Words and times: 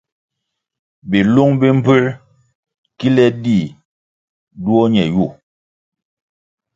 Bilung 1.09 1.53
bi 1.59 1.67
mbpuer 1.77 2.05
kile 2.97 3.25
dih 3.43 3.67
duo 4.63 4.83
ñe 4.93 5.03
yu. 5.13 5.25